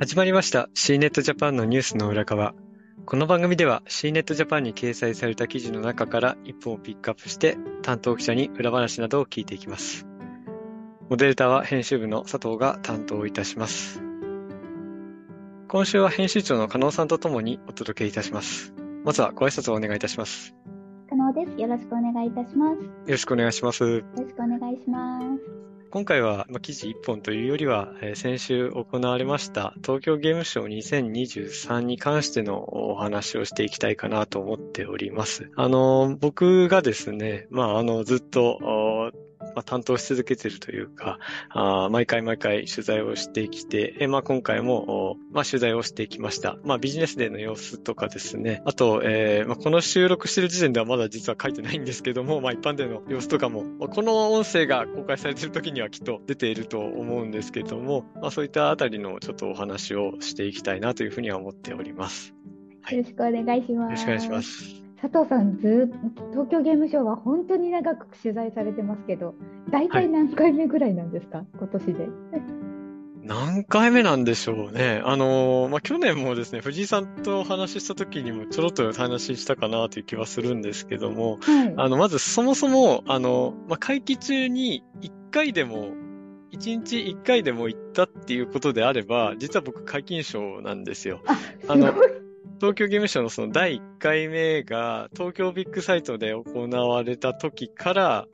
[0.00, 2.54] 始まりました C ネットジャパンのニュースの裏側。
[3.04, 10.06] この番組では C ネットジャパンに掲載された記事の中から一本をピックアップして担当記者に裏話などを聞いていきます。
[11.10, 14.00] モデレーターは編集部の佐藤が担当いたします。
[15.66, 18.72] 今週は編集長の加納さんとともにお届けいたします。
[19.04, 20.54] まずはご挨拶をお願いいたします。
[21.10, 21.60] 加納です。
[21.60, 22.84] よろしくお願いいたします。
[22.84, 23.82] よろしくお願いします。
[23.82, 25.67] よろしくお願いします。
[25.90, 35.50] 今回は記事1本というよりは、先週行われました東京ゲームショー2023に関してのお話をしていきたいかなと思っております。
[35.56, 39.12] あの、僕がですね、まあ、あの、ずっと
[39.58, 41.18] まあ、担当し続けているというか、
[41.50, 46.58] あ毎回毎回取材をしてきて、えまあ、今回も、まあ、取材をしてきました。
[46.62, 62.32] まあ、ビジネスデーの様子とかですね、あと、えーまあ、この収録してる時点ではまだ実は書いてないんですけども、まあ、一般での様子とかも、この音声が公開されている時にはきっと出ていると思うんですけども、まあ、そういったあたりのちょっとお話をしていきたいなというふうには思っております。
[62.82, 63.90] はい、よろしくお願いします。
[63.90, 64.87] よろしくお願いします。
[65.00, 65.92] 佐藤さん、ず
[66.32, 69.34] 東京ゲームショウは本当に長く取材されてますけど、
[69.70, 72.08] 大体何回目ぐらいなんですか、はい、今年で。
[73.22, 75.02] 何回目なんでしょうね。
[75.04, 85.90] あのー、まあ、去年もですね、藤井さんとお話しした時にもちょろっと話したかなという気はするんですけども、はい、あの、まずそもそも、あの、まあ、会期中に1回でも、
[86.52, 91.20] 1日1回でも行ったっていうことであれば、実は僕、皆勤賞なんですよ。
[91.26, 91.38] あ、
[91.68, 91.92] あの、
[92.60, 98.26] 東京ゲームショウのその第1回目が東京ビッグサイトで行われた時から、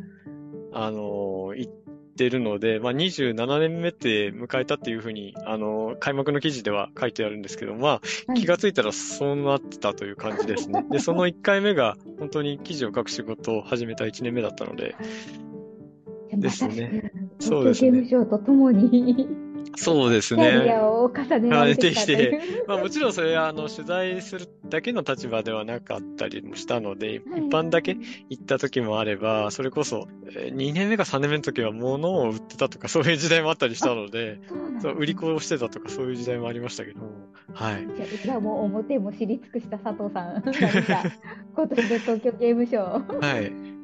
[0.72, 1.72] あのー、行っ
[2.16, 10.86] てるので、まあ、27年目って迎えたっていうふうに、あのー、開幕の記事では書いてあるんですけど、まあ、気がついたらそうなってたという感じですね。
[10.90, 14.96] で、その1回目が本当に記事を書く仕事を始めた1年目だったので、
[16.32, 17.12] ですね。
[17.40, 17.90] そうですね。
[17.90, 19.43] ゲームショウとともに
[19.76, 20.42] そうですね。
[20.42, 22.40] キャリアを重ねられてきて。
[22.66, 27.96] まあもちろんそれはあの取材するだけの立場ではなかったりもしたので、はい、一般だけ
[28.30, 34.40] 行った時もあれば、それこそ2年目か3年目の時は物を売ってたとかそういう時代もあったりしたので、
[34.80, 37.00] そう、売り子をしてたとかそういう時代もありましたけど、
[37.52, 37.86] はい。
[38.22, 40.42] じゃあもう表も知り尽くした佐藤さん、
[41.54, 43.20] 今年の東京ゲームショー。
[43.20, 43.74] はい。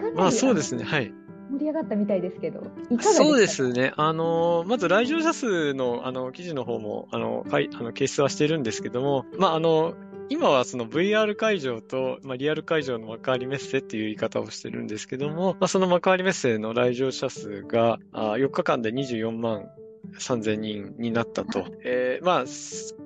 [0.14, 1.12] まあそうですね、はい。
[1.60, 2.60] り上がったみたいですけど、
[2.90, 3.92] いかがそうですね。
[3.96, 9.94] あの、まず来場者数の、あの、記事の方も、あの、かい、あの、掲出はしているんですけども、まあ、あの、
[10.30, 19.70] 今はその VR 会場と、まあ、リアル会場の幕張メッセっていう言い方をしてるんですけども、まあ、その幕張メッセの来場者数があ4日間で24万
[20.18, 21.66] 3000人になったと。
[21.84, 22.44] えー、まあ、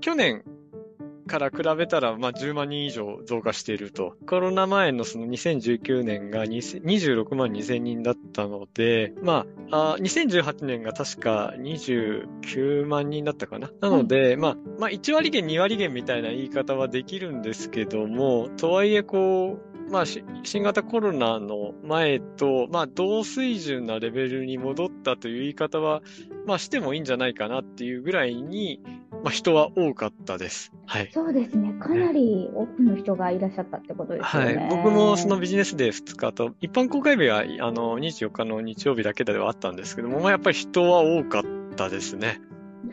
[0.00, 0.44] 去年
[1.26, 4.16] から比べたら、まあ、10万人以上増加していると。
[4.26, 13.70] コロナ前のその2019年が26万2000人だったので、まあ、あ2018年が確か29万人だったかな。
[13.80, 26.02] なので、うん、まあ、まあ、1割減、2割減みたいな言い方はできるんですけども、とはいえこう、まあ、新型コロナの前と、まあ、同水準なレベルに戻ったという言い方は、
[26.46, 28.80] まあ、してもいいんじゃないかなっていうぐらいに、
[29.24, 30.70] まあ、人は多かったです。
[30.84, 31.10] はい。
[31.10, 31.72] そうですね。
[31.80, 34.44] かなり多くの人がいらっしゃったってことですね。
[34.44, 34.68] はい。
[34.68, 41.42] 僕もそのビジネスデー2日と、一般公開日は、あの、24日の日曜日だけではあったんですけども、まあ、やっぱり人は多かっ
[41.74, 42.42] たですね。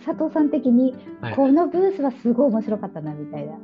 [0.05, 0.95] 佐藤さん的に、
[1.35, 3.57] このブースはすごい面白かったな、みたいな。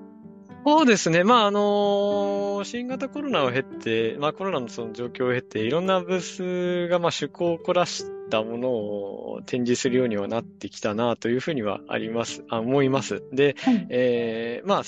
[0.65, 1.23] そうですね。
[1.23, 13.23] まあ、あのー、新型コロナを経て、まあ、コロナのその状況を経て、いろんなブースが、まあ、趣向を凝らしたものを展示するようにはなってきたな、というふうにはあります、あ思います。
[13.31, 14.83] で、はい、えー、まあ、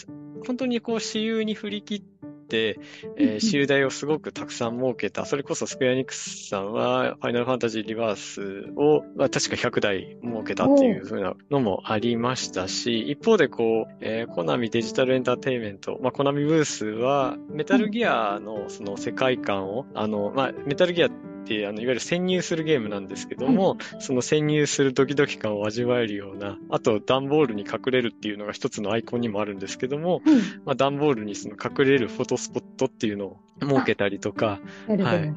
[0.46, 2.02] 本当にこう、私有に振り切っ
[2.48, 2.80] て、、
[3.18, 5.26] えー、集大をすごくたくさん設けた。
[5.26, 21.29] それこそスクエアニックスさんは、ファイナルファンタジーリバースを、まあ、確か100台設けたっていうふうなのもありましたし、一方でこう、えー、コナミデジタルエンターテイメント、まあ、コナミブースは、メタルギアのその世界観を、あの、まあ、メタルギアて、
[21.68, 35.34] あの、いわゆる潜入するゲームなんですけども、その潜入するドキドキ感を味わえるような、あと段ボールに隠れるっていうのが一つのアイコンにもあるんですけども、うん、まあ、段ボールにその隠れるフォトスポットっていうのを設けたりとか、はい。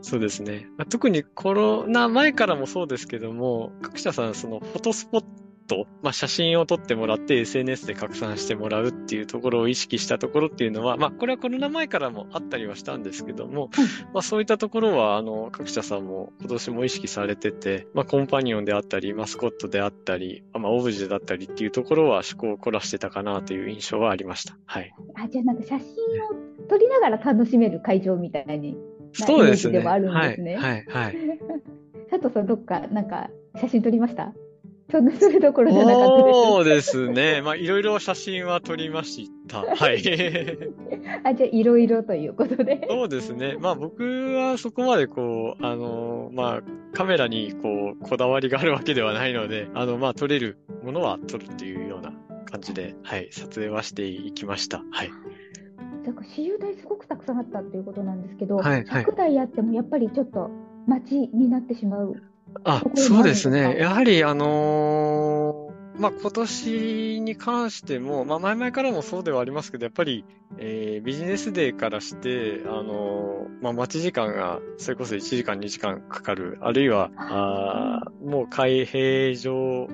[0.00, 0.68] そうですね。
[0.88, 5.24] 特にコロナ前からもそうですけども、各社さんそのフォトスポッ
[5.68, 13.70] トト、まあ、写真を撮ってもらって SNS で拡散してもらうっていうところを意識したところっていうのは、まあ、これはコロナ前からもあったりはしたんですけども、
[14.12, 24.56] まあ、そういったところは、あの、各社さんも今年も意識されてて、まあ、コンパニオンであったり、マスコットであったり、まあ、オブジェだったりっていうところは趣向を凝らしてたかなという印象はありました。
[24.66, 24.92] はい。
[25.14, 28.76] あ、じゃあなんか写真を撮りながら楽しめる会場みたいに。
[29.12, 29.78] そうですね。
[29.78, 30.56] でもあるんですね。
[30.56, 31.16] はい、はい、はい。
[32.10, 34.32] 佐藤さん、どっか、なんか、写真撮りました？
[34.90, 36.38] そんなそれどころじゃなかったです。
[36.40, 37.42] そうですね。
[37.44, 39.58] まあ、いろいろ写真は撮りました。
[39.58, 39.98] はい。
[41.24, 42.86] あ、じゃあ、いろいろということで。
[42.88, 43.56] そうですね。
[43.60, 46.62] まあ僕はそこまでこう、あの、まあ
[46.92, 52.14] カメラにこう、こだわりがあるわけではないので、あの、まあ撮れるものは撮るっていうような
[52.50, 54.82] 感じで、はい、撮影はしていきました。
[54.90, 55.10] はい。
[56.04, 60.48] なんか私有台すごくたくさんあったっていうことなんですけど、はいはい100台あってもやっぱりちょっと
[60.86, 62.14] 待ちになってしまう。
[62.64, 63.76] あそうですね。
[63.78, 65.68] やはりあのー
[66.00, 70.24] まあ今年に関しても、まあ前々からもそうではありますけど、やっぱり、
[70.58, 79.88] えービジネスデーからして、あのーまあ待ち時間がそれこそ1時間2時間かかる、あるいは、あーもう開閉場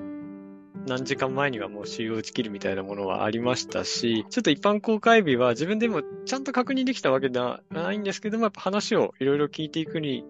[0.86, 10.26] 何時間前にはもう終了打ち切るみたいなものはありましたし、ちょっと一般公開日は自分でもちゃんと確認できたわけではないんですけども、やっぱ話をいろいろ聞いていくに、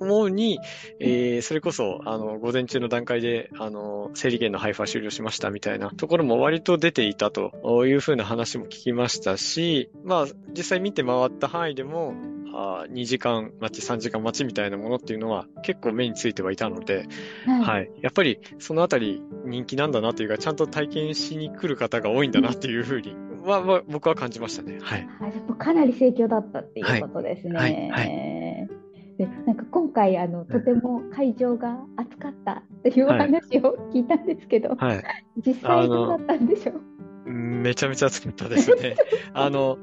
[0.00, 0.60] 思うに、
[1.00, 10.26] えーそれこそ、あの、午前中の段階で、あの、整理券の配布は終了しましたみたいなところも割と出ていたというふうな話も聞きましたし、まあ、
[10.56, 12.14] 実際見て回った範囲でも、
[12.54, 17.06] あー2時間待ち、3時間待ちみたいなものっていうのは結構目についてはいたので、
[17.46, 17.60] はい。
[17.62, 17.90] はい。
[18.00, 23.14] やっぱりそのあたり人気なんだなというか、ちゃんと体験しに来る方が多いんだなっていうふうに
[23.44, 24.78] は、は僕は感じましたね。
[24.80, 25.08] はい。
[25.20, 27.56] あやっぱかなり盛況だったっていうことですね。
[27.56, 28.73] はいはい
[29.18, 35.04] でなんか今回あのとても会場が暑かったっていうお話を聞いたんですけど、はい。
[35.46, 36.80] 実際どうだったんでしょう？
[37.26, 38.96] うんめちゃめちゃ暑かったですね。
[39.32, 39.78] あの、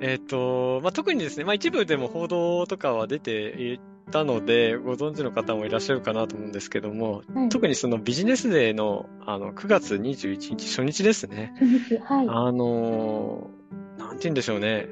[0.00, 3.80] えっ、と、まあ、特にですね、まあ、一部でも報道とかは出てい
[4.10, 11.54] たので、ご存知の方もいらっしゃるかなと思うんですけども、はい、特にそのビジネスデーの、あの、9月21日初日ですね。
[11.54, 12.26] 初日はい。
[12.28, 13.62] あのー
[13.98, 14.88] なんて言うんでしょうね。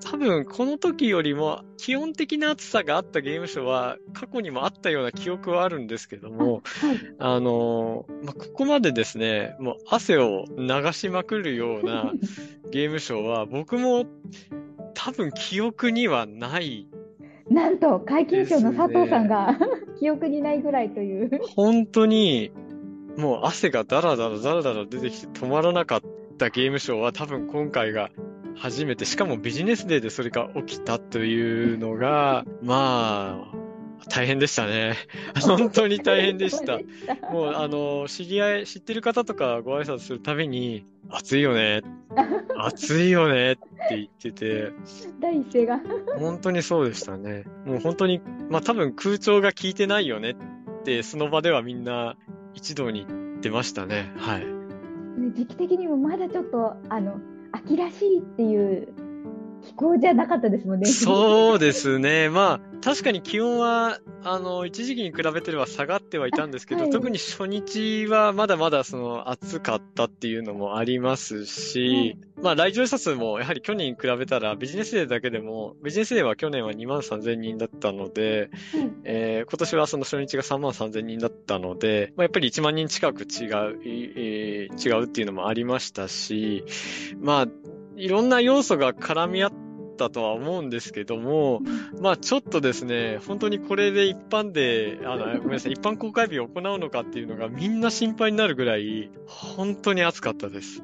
[0.00, 6.96] 多分、この時よりも、基本的な暑さがあったゲームショーは、過去にもあったような記憶はあるんですけども、はい。
[7.18, 12.12] あのーまあ、ここまでですね、もう汗を流しまくるような
[12.70, 14.06] ゲームショーは、僕も
[14.94, 16.86] 多分記憶にはない。
[17.50, 19.58] なんと皆勤賞の佐藤さんが、
[19.98, 21.40] 記憶にないぐらいという。
[21.44, 22.52] 本当に、
[23.16, 26.00] もう汗がダラダラダラダラ出てきて止まらなかっ
[26.38, 28.10] たゲームショーは多分今回が
[28.58, 33.58] 初めて、しかもビジネスデーでそれが起きたというのが、まあ、
[34.08, 34.94] 大変でしたね。
[35.40, 36.78] 本当に大変でした。
[37.30, 41.82] もう、あの、知り合い、知ってる方とかご挨拶するたびに、暑いよね、
[42.56, 44.72] 暑いよねって言ってて、
[45.20, 45.80] 第一声が。
[46.18, 47.44] 本当にそうでしたね。
[47.64, 48.20] もう本当に、
[48.50, 52.16] まあ多分空調が効いてないよねって、その場ではみんな
[52.54, 54.12] 一堂に言ってましたね。
[54.16, 54.40] はい。
[54.40, 57.20] ね時期的にもまだちょっと、あの、
[57.52, 58.88] 秋らしいっていう
[59.64, 60.86] 気候じゃなかったですもんね。
[60.86, 62.28] そうですね。
[62.30, 83.28] まあ、確かに気温は、あの、一時期に比べては下がってはいたんですけど、はい特に初日はまだまだその暑かったっていうのもありますし、まあ来場者数もやはり去年に比べたらビジネスデーだけでも、ビジネスデーは去年は2万3000人だったので、はいえー今年はその初日が3万3000人だったので、まあ、やっぱり1万人近く違う、
[83.84, 86.64] えー違うっていうのもありましたし、
[87.20, 87.48] まあ、
[87.98, 89.52] いろんな要素が絡み合っ
[89.98, 91.60] たとは思うんですけども、
[92.00, 100.82] まあちょっとですね、本当にこれで一般で、あの、ごめんなさい、一般公開日を行うのかっていうのがみんな心配になるぐらい、本当に暑かったです。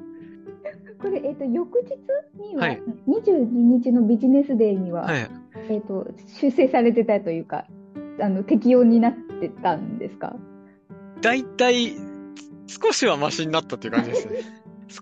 [1.00, 1.94] これ、えっ、と、翌日
[2.42, 3.46] には、はい22
[3.84, 5.30] 日のビジネスデーには、はい。
[5.68, 6.08] えっ、と、
[6.40, 7.66] 修正されてたというか、
[8.20, 10.34] あの、適用になってたんですか？
[11.20, 11.92] だいたい、
[12.66, 14.38] 少しはマシになったっていう感じですね。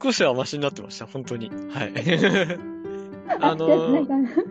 [0.00, 1.50] 少しはマシになってました、本当に。
[1.70, 1.92] はい。
[3.40, 4.42] あのじゃなんか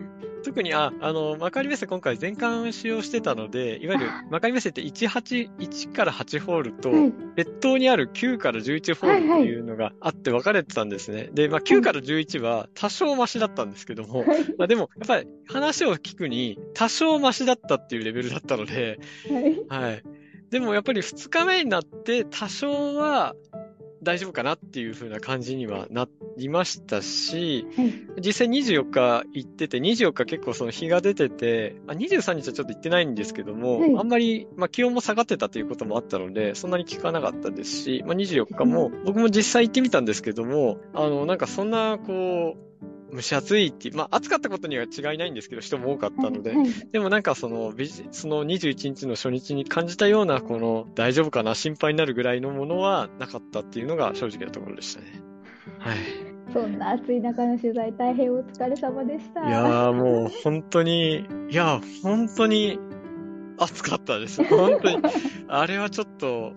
[0.42, 11.30] 特に、あ、あの、幕張メッセ今回全館使用してたので、いわゆる幕張メッセって1、8、1から8ホールと、はい列島にある9から11ホールっていうのがあって分かれてたんですね。
[11.32, 19.00] で、まあ9から11は多少マシだったんですけども、はいまあでも、やっぱり話を聞くに多少マシだったっていうレベルだったので、
[19.68, 20.02] はいはい。
[20.50, 23.34] でもやっぱり2日目になって多少は
[24.02, 27.94] 大丈夫かなっていう風な感じにはなりましたし、はい。
[28.20, 33.96] 実際24日行ってて、24日結構その日が出てて、あ23日はちょっと行ってないんですけども、はい。
[33.96, 42.72] あんまり、まあ、気温も下がってたということもあったので、そんなに効かなかったですし、まあ、24日も、僕も実際行ってみたんですけども、あの、なんかそんな、こう、
[43.12, 47.72] 蒸し暑いってまあ、暑かったことには違いないんですけど、人も多かったので、はいでもなんかその
[48.10, 55.06] その21日の初日に感じたような、この、大丈夫かな、心配になるぐらいのものはなかったっていうのが正直なところでしたね。
[55.78, 55.98] はい。
[56.52, 59.46] そんな暑い中の取材、大変お疲れ様でした。
[59.46, 62.78] いやーもう本当に、いやー本当に
[63.58, 64.42] 暑かったです。
[64.44, 64.98] 本当に。
[65.48, 66.52] あれはちょっと、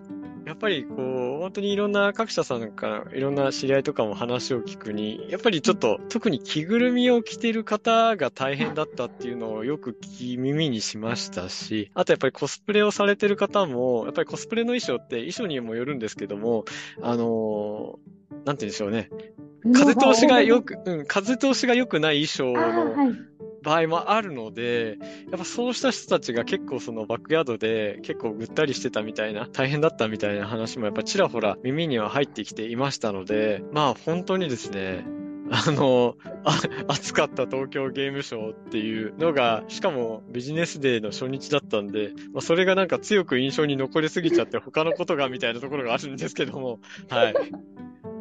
[0.46, 0.94] やっぱりこ
[1.38, 16.64] う、本当にいろんな各社さんからいろんな知り合いとかも話を聞くに、やっぱりちょっと特に着ぐるみを着てる方が大変だったっていうのをよく聞き耳にしましたし、あとやっぱりコスプレをされてる方も、やっぱりコスプレの衣装って衣装にもよるんですけども、
[17.02, 19.10] あのーなんて言うんでしょうね。
[19.74, 23.14] 風通しがよく、うん、風通しが良くない衣装、の。
[23.66, 24.96] 場合もあるので、
[25.28, 35.04] やっぱそうした人たちが結構そのバックヤードで結構ぐったりしてたみたいな、大変だったみたいな話もやっぱちらほら耳には入ってきていましたので、まあ本当にですね、
[35.50, 47.34] あの、あ暑かった東京ゲームショウっていうのが、しかもビジネスデーの初日だったんで、まあ、それがなんか強く印象に残りすぎちゃって他のことがみたいなところがあるんですけども、はい。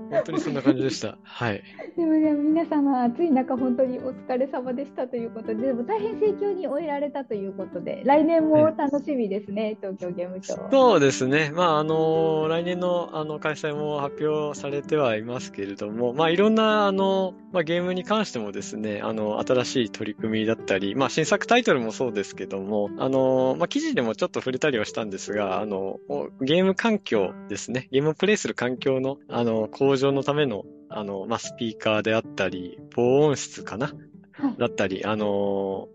[0.10, 1.18] 本当にそんな感じでした。
[1.24, 1.64] はい。
[1.98, 10.72] でもね、皆様、暑い中、本当にお疲れ様でしたということで、でも大変盛況に終えられたということで、来年も楽しみですね、東京ゲームショウ。
[10.72, 11.52] そうですね。
[11.54, 26.00] まあ、あの、来年の、あの、開催も発表されてはいますけれども、まあ、いろんな、あの、まあ、ゲームに関してもですね、あの、新しい取り組みだったり、まあ、新作タイトルもそうですけども、あの、まあ、記事でもちょっと触れたりはしたんですが、あの、
[26.42, 33.94] ゲーム環境ですね、ゲームをプレイする環境の、あの、向上のための、あの、まあ、スピーカーであったり、防音室かな？
[34.34, 34.58] はい。
[34.60, 35.88] だったり、あの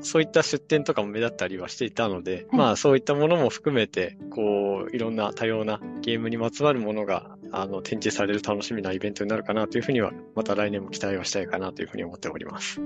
[0.00, 12.80] そういった出展とかも目立ったりはしていたので、はいまあそういったものも含めて、こう、いろんな多様なゲームにまつわるものが、あの、展示される楽しみなイベントになるかなというふうには、また来年も期待はしたいかなというふうに思っております。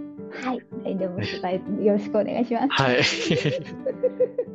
[0.44, 1.20] はい、来年も
[1.82, 2.68] よろしくお願いします。
[2.70, 2.98] はい。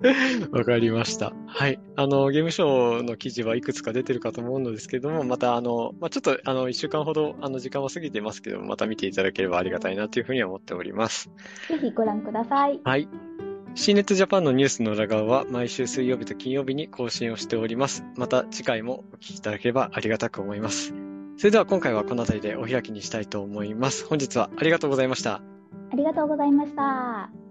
[0.52, 1.32] わかりました。
[1.46, 1.80] はい。
[1.96, 11.30] あの、ゲームショーの記事はいくつか出てるかと思うのですけども、また、あの、まあ、ちょっと、あの、一週間ほど、あの、時間は過ぎていますけども、また見ていただければありがたいなというふうには思っております。
[11.68, 12.80] ぜひご覧ください。
[12.84, 13.08] はい。
[13.74, 18.04] C ネットジャパンのニュースの裏側は毎週水曜日と金曜日に更新をしております。
[18.16, 20.94] また次回もお聞きいただければありがたく思います。
[21.36, 24.04] それでは今回はこの辺りでお開きにしたいと思います。
[24.06, 25.42] 本日はありがとうございました。
[25.92, 27.47] ありがとうございました。